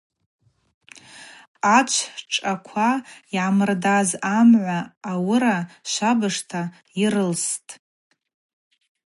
[1.77, 1.97] Ачв
[2.33, 2.91] шӏаква
[3.35, 4.79] йамырдаз амгӏва
[5.11, 5.57] ауыра
[5.91, 6.61] швабыжта
[7.01, 7.69] йрылстӏ.